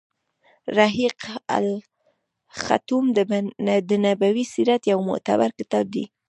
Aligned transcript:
رحيق 0.77 1.17
المختوم 1.57 3.05
د 3.89 3.91
نبوي 4.05 4.45
سیرت 4.53 4.81
يو 4.91 4.99
معتبر 5.09 5.49
کتاب 5.59 5.85
دی. 5.93 6.03